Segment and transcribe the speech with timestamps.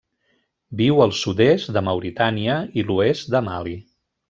[0.79, 3.79] Viu al sud-est de Mauritània i l'oest de Mali.